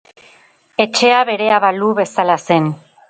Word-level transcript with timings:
Etxea 0.85 1.19
berea 1.31 1.59
balu 1.67 1.91
bezala 2.01 2.39
zen. 2.49 2.73